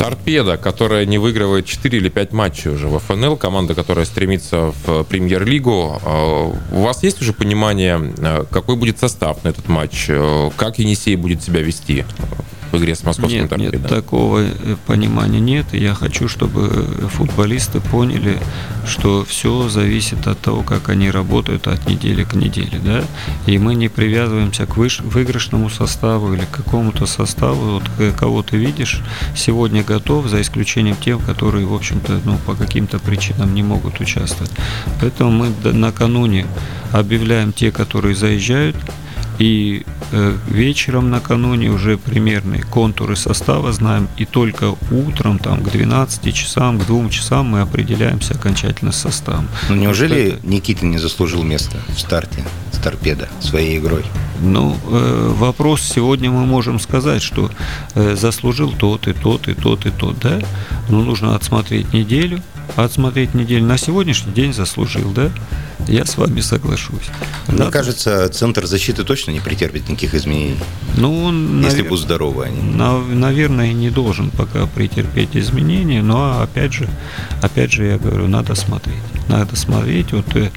[0.00, 5.04] Торпеда, которая не выигрывает 4 или 5 матчей уже в ФНЛ, команда, которая стремится в
[5.04, 6.00] премьер-лигу.
[6.02, 10.06] А, у вас есть уже понимание, а, какой будет состав на этот матч?
[10.08, 12.06] А, как Енисей будет себя вести?
[12.72, 15.66] В игре с московским нет, Нет, такого э, понимания нет.
[15.72, 16.68] Я хочу, чтобы
[17.08, 18.38] футболисты поняли,
[18.86, 22.80] что все зависит от того, как они работают от недели к неделе.
[22.82, 23.04] Да?
[23.46, 27.74] И мы не привязываемся к выш- выигрышному составу или к какому-то составу.
[27.74, 29.02] Вот э, кого ты видишь,
[29.34, 34.52] сегодня готов, за исключением тех, которые, в общем-то, ну, по каким-то причинам не могут участвовать.
[35.00, 36.46] Поэтому мы накануне
[36.92, 38.76] объявляем те, которые заезжают,
[39.40, 46.34] и э, вечером накануне уже примерные контуры состава знаем, и только утром, там, к 12
[46.34, 49.48] часам, к 2 часам мы определяемся окончательно с составом.
[49.70, 50.46] Ну, неужели это...
[50.46, 54.04] Никитин не заслужил место в старте с торпедо своей игрой?
[54.42, 57.50] Ну, э, вопрос сегодня мы можем сказать, что
[57.94, 60.38] э, заслужил тот и тот и тот и тот, да?
[60.90, 62.42] Но нужно отсмотреть неделю,
[62.76, 63.64] отсмотреть неделю.
[63.64, 65.30] На сегодняшний день заслужил, да?
[65.88, 67.08] Я с вами соглашусь.
[67.48, 70.56] Мне Да, кажется, центр защиты точно не претерпит никаких изменений,
[70.96, 72.60] ну, он, если навер- будут здоровы они.
[72.62, 76.88] на- наверное, не должен пока претерпеть изменения, но опять же,
[77.42, 78.96] опять же, я говорю, надо смотреть.
[79.28, 80.12] Надо смотреть.
[80.12, 80.50] Вот э,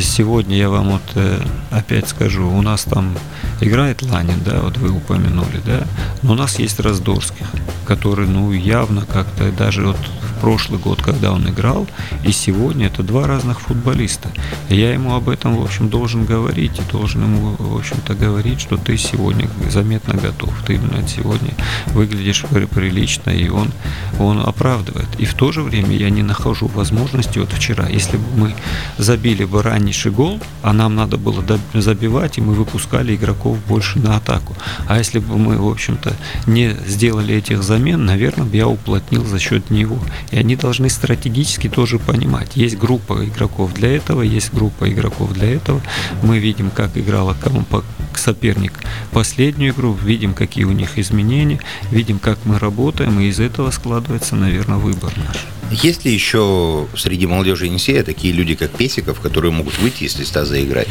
[0.00, 3.16] сегодня я вам вот э, опять скажу, у нас там
[3.60, 5.86] играет Ланин, да, вот вы упомянули, да,
[6.22, 7.46] но у нас есть Раздорских,
[7.86, 11.86] который, ну, явно как-то даже вот в прошлый год, когда он играл,
[12.24, 14.28] и сегодня это два разных футболиста.
[14.68, 18.76] Я ему об этом, в общем, должен говорить, и должен ему, в общем-то, говорить, что
[18.76, 21.50] ты сегодня заметно готов, ты именно сегодня
[21.88, 23.70] выглядишь при- прилично, и он,
[24.18, 25.08] он оправдывает.
[25.18, 28.54] И в то же время я не нахожу возможности, вот вчера, если бы мы
[28.98, 31.44] забили бы раннейший гол, а нам надо было
[31.74, 34.54] забивать, и мы выпускали игроков больше на атаку.
[34.86, 36.14] А если бы мы, в общем-то,
[36.46, 39.98] не сделали этих замен, наверное, бы я уплотнил за счет него.
[40.30, 42.56] И они должны стратегически тоже понимать.
[42.56, 45.80] Есть группа игроков для этого, есть группа игроков для этого.
[46.22, 47.84] Мы видим, как играла кому по-
[48.14, 48.72] соперник
[49.10, 51.60] последнюю игру, видим, какие у них изменения,
[51.90, 55.46] видим, как мы работаем, и из этого складывается, наверное, выбор наш.
[55.82, 60.44] Есть ли еще среди молодежи Енисея такие люди, как Песиков, которые могут выйти из листа
[60.44, 60.88] заиграть?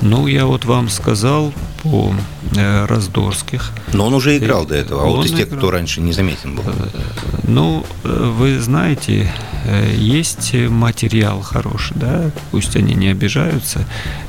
[0.00, 2.14] Ну, я вот вам сказал по
[2.56, 3.72] э, Раздорских.
[3.92, 5.58] Но он уже играл до этого, а вот из тех, играл.
[5.58, 6.64] кто раньше не заметен был.
[7.44, 9.30] Ну, э, вы знаете,
[9.64, 13.84] э, есть материал хороший, да, пусть они не обижаются,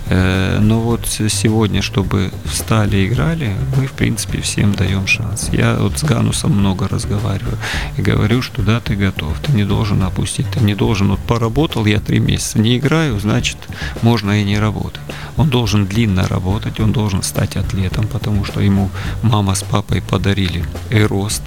[0.07, 5.49] э, но вот сегодня, чтобы встали и играли, мы, в принципе, всем даем шанс.
[5.51, 7.57] Я вот с Ганусом много разговариваю
[7.97, 11.85] и говорю, что да, ты готов, ты не должен опустить, ты не должен, вот поработал
[11.85, 13.57] я три месяца, не играю, значит,
[14.01, 15.01] можно и не работать.
[15.37, 18.89] Он должен длинно работать, он должен стать атлетом, потому что ему
[19.21, 21.41] мама с папой подарили и рост,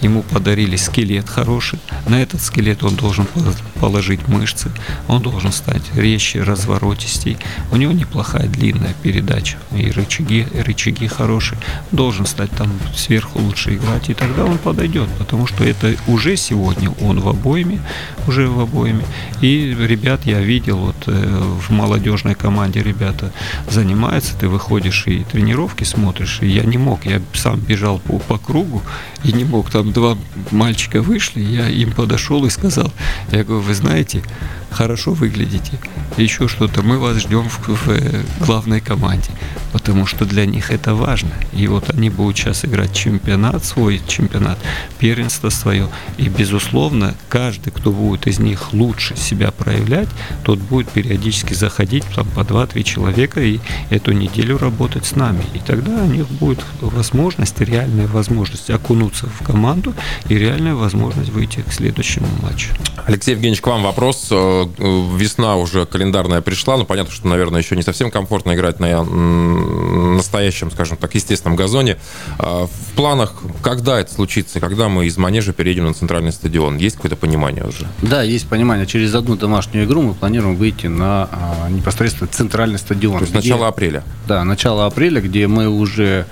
[0.00, 1.78] Ему подарили скелет хороший.
[2.06, 3.40] На этот скелет он должен по-
[3.80, 4.70] положить мышцы.
[5.08, 7.36] Он должен стать резче, разворотистей.
[7.70, 9.58] У него неплохая длинная передача.
[9.72, 11.58] И рычаги, и рычаги хорошие.
[11.92, 14.08] Должен стать там сверху лучше играть.
[14.08, 15.08] И тогда он подойдет.
[15.18, 17.80] Потому что это уже сегодня он в обойме.
[18.26, 19.04] Уже в обойме.
[19.42, 23.32] И ребят я видел вот э, в молодежной команде ребята
[23.68, 24.34] занимаются.
[24.38, 26.38] Ты выходишь и тренировки смотришь.
[26.40, 27.04] И я не мог.
[27.04, 28.82] Я сам бежал по, по кругу
[29.24, 29.70] и не мог.
[29.70, 30.16] Там два
[30.50, 32.92] мальчика вышли, я им подошел и сказал,
[33.32, 34.22] я говорю, вы знаете,
[34.70, 35.78] хорошо выглядите,
[36.16, 39.30] еще что-то, мы вас ждем в, в, э, главной команде,
[39.72, 41.30] потому что для них это важно.
[41.52, 44.58] И вот они будут сейчас играть чемпионат свой, чемпионат,
[44.98, 50.08] первенство свое, и безусловно, каждый, кто будет из них лучше себя проявлять,
[50.44, 55.44] тот будет периодически заходить там по 2-3 человека и эту неделю работать с нами.
[55.54, 59.79] И тогда у них будет возможность, реальная возможность окунуться в команду
[60.28, 62.70] и реальная возможность выйти к следующему матчу.
[63.06, 64.28] Алексей Евгеньевич, к вам вопрос.
[64.30, 68.80] Э, э, Весна уже календарная пришла, но понятно, что, наверное, еще не совсем комфортно играть
[68.80, 69.02] на
[70.16, 71.96] настоящем, скажем так, естественном газоне.
[72.38, 76.76] А В планах, когда это случится, когда мы из манежа перейдем на центральный стадион?
[76.76, 77.86] Есть какое-то понимание уже?
[78.02, 78.86] Да, есть понимание.
[78.86, 83.18] Через одну домашнюю игру мы планируем выйти на а, непосредственно центральный стадион.
[83.18, 84.04] То есть где- начало апреля.
[84.26, 86.26] Да, начало апреля, где мы уже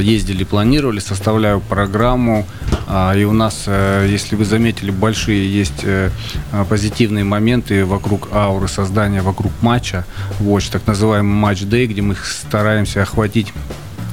[0.00, 2.46] ездили, планировали, составляю программу.
[2.92, 6.10] А, И у нас, э, если вы заметили, большие есть э,
[6.52, 10.04] а, позитивные моменты вокруг ауры создания, вокруг матча.
[10.40, 13.52] Вот, так называемый матч-дэй, где мы стараемся охватить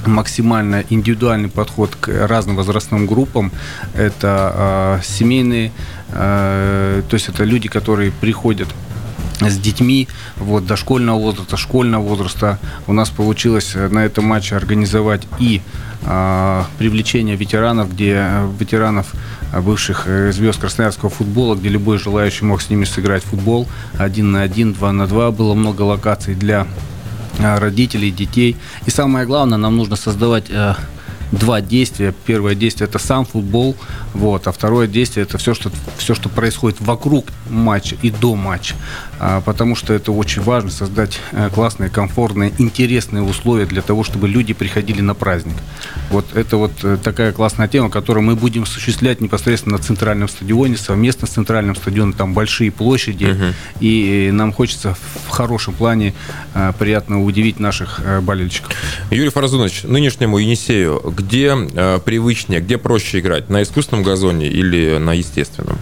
[0.05, 3.51] максимально индивидуальный подход к разным возрастным группам.
[3.95, 5.71] Это э, семейные,
[6.09, 8.67] э, то есть это люди, которые приходят
[9.39, 12.59] с детьми вот, дошкольного возраста, школьного возраста.
[12.87, 15.61] У нас получилось э, на этом матче организовать и
[16.03, 19.13] э, привлечение ветеранов, где э, ветеранов
[19.53, 24.41] э, бывших звезд красноярского футбола, где любой желающий мог с ними сыграть футбол один на
[24.41, 25.31] один, два на два.
[25.31, 26.67] Было много локаций для
[27.37, 28.57] э, родителей, детей.
[28.85, 30.45] И самое главное, нам нужно создавать
[31.31, 32.13] два действия.
[32.25, 33.75] Первое действие это сам футбол,
[34.13, 38.75] вот, а второе действие это все, что все, что происходит вокруг матча и до матча,
[39.19, 44.27] А, потому что это очень важно создать э, классные, комфортные, интересные условия для того, чтобы
[44.27, 45.55] люди приходили на праздник.
[46.11, 50.77] Вот это вот э, такая классная тема, которую мы будем осуществлять непосредственно на центральном стадионе,
[50.77, 54.95] совместно с центральным стадионом, там большие площади, и нам хочется
[55.27, 56.13] в хорошем плане
[56.53, 58.71] э, приятно удивить наших э, болельщиков.
[59.09, 63.49] Юрий Фаразунович, нынешнему Енисею, где э, привычнее, где проще играть?
[63.49, 65.77] На искусственном газоне или на естественном?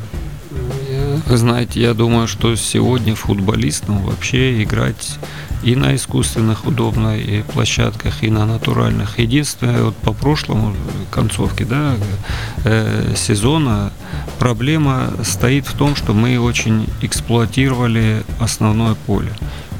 [1.27, 5.17] Вы знаете, я думаю, что сегодня футболистам вообще играть
[5.63, 9.17] и на искусственных удобной площадках, и на натуральных.
[9.17, 10.75] Единственное, вот по прошлому
[11.11, 11.95] концовке да,
[12.63, 13.91] э, сезона
[14.37, 19.31] проблема стоит в том, что мы очень эксплуатировали основное поле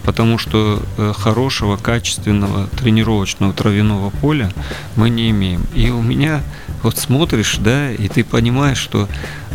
[0.06, 4.52] потому что э, хорошего, качественного тренировочного травяного поля
[4.96, 5.66] мы не имеем.
[5.74, 6.42] И у меня
[6.84, 9.10] вот смотришь, да, и ты понимаешь, что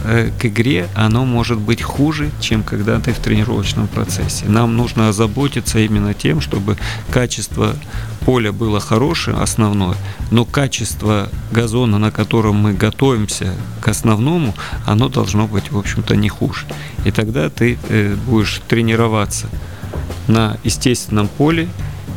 [0.04, 4.46] э, к игре оно может быть хуже, чем когда ты в тренировочном процессе.
[4.46, 6.76] Нам нужно озаботиться именно тем, чтобы
[7.10, 7.76] качество
[8.26, 9.96] поля было хорошее, основное,
[10.30, 16.28] но качество газона, на котором мы готовимся к основному, оно должно быть, в общем-то, не
[16.28, 16.66] хуже.
[17.04, 19.48] И тогда ты э, будешь тренироваться
[20.30, 21.68] на естественном поле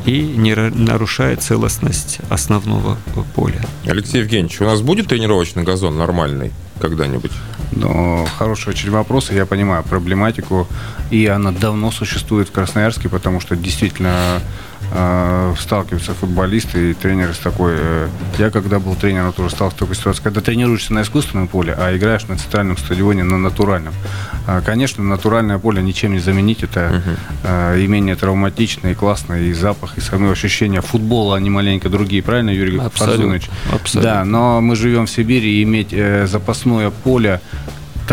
[0.05, 2.97] и не нарушает целостность основного
[3.35, 3.61] поля.
[3.85, 7.31] Алексей Евгеньевич, у нас будет тренировочный газон нормальный когда-нибудь?
[7.71, 10.67] Ну, хороший очень вопрос, я понимаю проблематику,
[11.09, 14.41] и она давно существует в Красноярске, потому что действительно
[14.93, 17.73] э, сталкиваются футболисты и тренеры с такой...
[17.75, 21.75] Э, я когда был тренером, тоже стал в такой ситуации, когда тренируешься на искусственном поле,
[21.77, 23.93] а играешь на центральном стадионе на натуральном.
[24.47, 26.63] Э, конечно, натуральное поле ничем не заменить.
[26.63, 27.01] Это
[27.43, 32.21] э, и менее травматично, и классно, и запах, и самые ощущения футбола, они маленько другие.
[32.21, 33.49] Правильно, Юрий Фарзунович?
[33.71, 34.11] Абсолютно.
[34.11, 37.41] Да, но мы живем в Сибири, и иметь э, запасное поле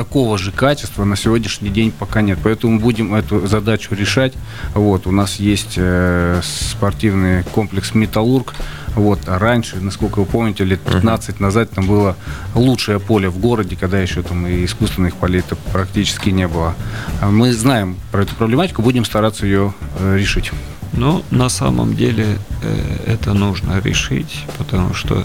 [0.01, 2.39] такого же качества на сегодняшний день пока нет.
[2.43, 4.33] Поэтому будем эту задачу решать.
[4.73, 8.55] Вот, у нас есть э, спортивный комплекс «Металлург».
[8.97, 11.43] Вот, а раньше, насколько вы помните, лет 15 uh-huh.
[11.43, 12.17] назад там было
[12.55, 16.75] лучшее поле в городе, когда еще там и искусственных полей -то практически не было.
[17.21, 20.51] А мы знаем про эту проблематику, будем стараться ее э, решить.
[20.93, 25.25] Но на самом деле э, это нужно решить, потому что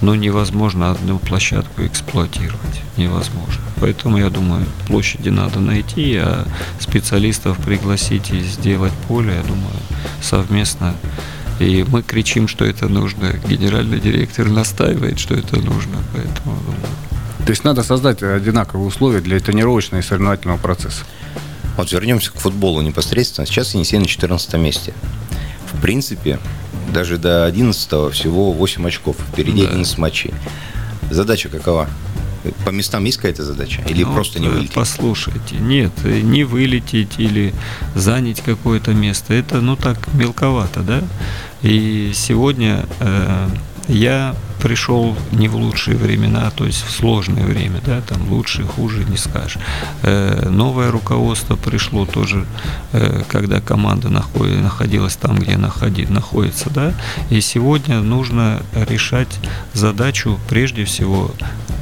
[0.00, 2.80] ну, невозможно одну площадку эксплуатировать.
[2.96, 3.62] Невозможно.
[3.80, 6.46] Поэтому, я думаю, площади надо найти, а
[6.78, 9.74] специалистов пригласить и сделать поле, я думаю,
[10.22, 10.94] совместно.
[11.58, 13.32] И мы кричим, что это нужно.
[13.48, 15.96] Генеральный директор настаивает, что это нужно.
[16.14, 17.00] Поэтому, думаю.
[17.44, 21.04] То есть надо создать одинаковые условия для тренировочного и соревновательного процесса.
[21.76, 23.46] Вот вернемся к футболу непосредственно.
[23.46, 24.92] Сейчас Енисей на 14 месте.
[25.72, 26.38] В принципе,
[26.92, 29.16] даже до 11 всего 8 очков.
[29.32, 29.70] Впереди да.
[29.70, 30.34] 11 матчей.
[31.10, 31.88] Задача какова?
[32.64, 33.82] По местам есть какая-то задача?
[33.86, 34.72] Или ну, просто не э, вылететь?
[34.72, 37.52] Послушайте, нет, э, не вылететь или
[37.94, 41.02] занять какое-то место, это ну так мелковато, да?
[41.60, 43.48] И сегодня э,
[43.88, 49.04] я пришел не в лучшие времена, то есть в сложное время, да, там лучше, хуже
[49.04, 49.58] не скажешь.
[50.02, 52.46] Э, новое руководство пришло тоже,
[52.92, 56.94] э, когда команда находилась там, где находит, находится, да,
[57.30, 59.38] и сегодня нужно решать
[59.72, 61.32] задачу прежде всего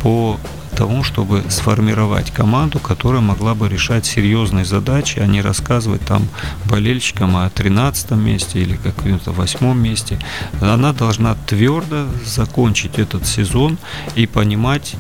[0.03, 0.39] по
[0.79, 6.29] тому, чтобы сформировать команду, которая могла бы решать серьезные задачи, а не рассказывать там
[6.67, 10.21] болельщикам о 13 месте или каком-то восьмом месте.
[10.61, 13.77] Она должна твердо закончить этот сезон
[14.15, 14.95] и понимать,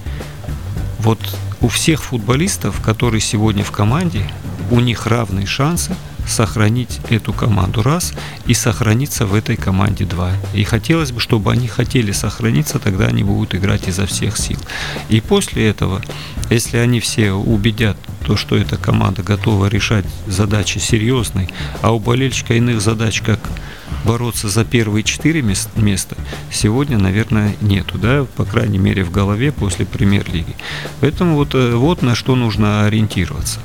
[0.98, 1.20] вот
[1.60, 4.28] у всех футболистов, которые сегодня в команде,
[4.72, 5.94] у них равные шансы
[6.28, 8.12] сохранить эту команду раз
[8.46, 10.32] и сохраниться в этой команде два.
[10.54, 14.58] И хотелось бы, чтобы они хотели сохраниться, тогда они будут играть изо всех сил.
[15.08, 16.02] И после этого,
[16.50, 21.48] если они все убедят то, что эта команда готова решать задачи серьезные,
[21.82, 23.40] а у болельщика иных задач, как
[24.04, 26.16] бороться за первые четыре места,
[26.52, 30.56] сегодня, наверное, нету, да, по крайней мере, в голове после премьер-лиги.
[31.00, 33.60] Поэтому вот, э, вот на что нужно ориентироваться.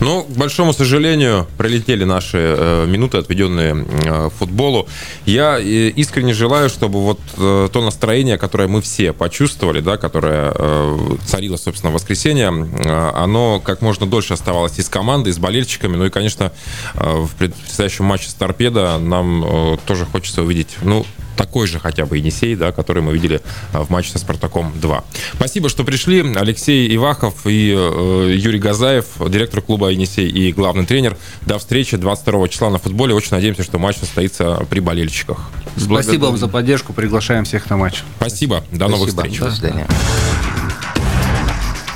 [0.00, 4.88] Ну, к большому сожалению, пролетели наши э, минуты, отведенные э, футболу.
[5.26, 10.52] Я э, искренне желаю, чтобы вот э, то настроение, которое мы все почувствовали, да, которое
[10.54, 15.32] э, царило, собственно, в воскресенье, э, оно как можно дольше оставалось и с командой, и
[15.32, 15.96] с болельщиками.
[15.96, 16.50] Ну и, конечно,
[16.94, 21.04] э, в предстоящем матче с Торпедо нам э, тоже хочется увидеть, ну,
[21.40, 23.40] такой же хотя бы Енисей, да, который мы видели
[23.72, 25.02] а, в матче со «Спартаком-2».
[25.36, 26.20] Спасибо, что пришли.
[26.36, 31.16] Алексей Ивахов и э, Юрий Газаев, директор клуба «Енисей» и главный тренер.
[31.46, 33.14] До встречи 22 числа на футболе.
[33.14, 35.50] Очень надеемся, что матч состоится при болельщиках.
[35.78, 36.92] Спасибо вам за поддержку.
[36.92, 38.02] Приглашаем всех на матч.
[38.18, 38.56] Спасибо.
[38.70, 38.88] До Спасибо.
[38.90, 39.38] новых встреч.
[39.38, 39.86] До свидания.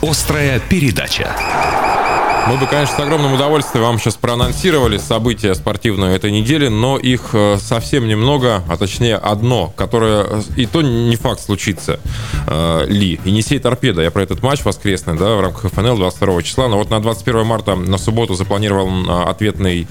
[0.01, 2.04] Острая передача.
[2.47, 7.31] Мы бы, конечно, с огромным удовольствием вам сейчас проанонсировали события спортивные этой недели, но их
[7.33, 12.01] э, совсем немного, а точнее одно, которое э, и то не факт случится.
[12.47, 13.19] Э, Ли.
[13.25, 14.03] Енисей Торпеда.
[14.03, 16.69] Я про этот матч воскресный, да, в рамках ФНЛ 22 числа.
[16.69, 19.89] Но вот на 21 марта на субботу запланирован ответный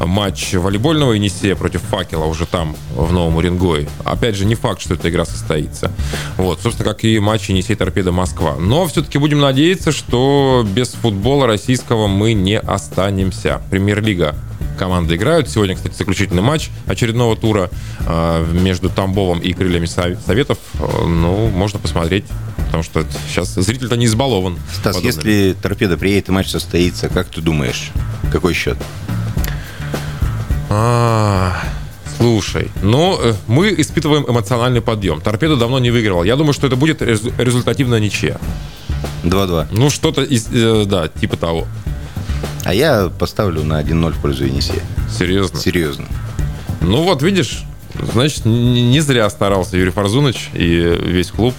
[0.00, 3.88] матч волейбольного Енисея против Факела уже там, в Новом Уренгое.
[4.04, 5.90] Опять же, не факт, что эта игра состоится.
[6.36, 8.56] Вот, собственно, как и матч Енисей Торпеда Москва.
[8.58, 13.62] Но все-таки будем надеяться, что без футбола российского этого мы не останемся.
[13.70, 14.34] Премьер-лига
[14.76, 15.48] команды играют.
[15.48, 20.58] Сегодня, кстати, заключительный матч очередного тура э, между Тамбовом и Крыльями Советов.
[20.80, 22.24] Э, ну, можно посмотреть,
[22.66, 24.58] потому что сейчас зритель-то не избалован.
[24.72, 25.06] Стас, подобными.
[25.06, 27.92] если торпеда приедет и матч состоится, как ты думаешь,
[28.32, 28.76] какой счет?
[30.70, 31.56] А,
[32.18, 35.20] слушай, ну, э, мы испытываем эмоциональный подъем.
[35.20, 36.24] Торпеда давно не выигрывал.
[36.24, 38.40] Я думаю, что это будет результативная ничья.
[39.24, 39.68] 2-2.
[39.72, 40.46] Ну, что-то из,
[40.86, 41.66] да, типа того.
[42.64, 44.82] А я поставлю на 1-0 в пользу Енисея.
[45.10, 45.58] Серьезно?
[45.58, 46.06] Серьезно.
[46.80, 47.64] Ну вот, видишь,
[48.12, 51.54] значит, не зря старался Юрий Фарзунович и весь клуб.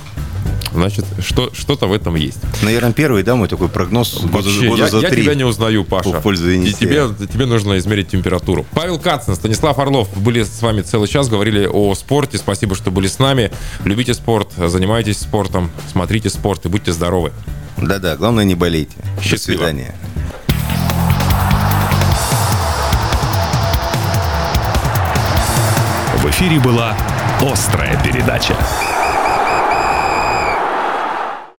[0.76, 2.40] Значит, что, что-то в этом есть.
[2.62, 6.20] Наверное, первый, да, мой такой прогноз Вообще, года я, за я тебя не узнаю, Паша.
[6.20, 8.66] Пользу И тебе, тебе нужно измерить температуру.
[8.74, 12.38] Павел Кацин, Станислав Орлов были с вами целый час, говорили о спорте.
[12.38, 13.52] Спасибо, что были с нами.
[13.86, 17.32] Любите спорт, занимайтесь спортом, смотрите спорт и будьте здоровы.
[17.78, 18.98] Да-да, главное не болейте.
[19.22, 19.62] Счастливо.
[19.62, 19.96] До свидания.
[26.18, 26.98] В эфире была
[27.40, 28.58] «Острая передача».